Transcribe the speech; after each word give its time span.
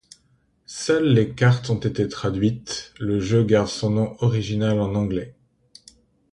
Seules 0.65 1.13
les 1.13 1.35
cartes 1.35 1.69
ont 1.69 1.77
été 1.79 2.07
traduites, 2.07 2.91
le 2.99 3.19
jeu 3.19 3.43
garde 3.43 3.67
son 3.67 3.91
nom 3.91 4.15
original 4.23 4.79
en 4.81 4.95
anglais. 4.95 5.35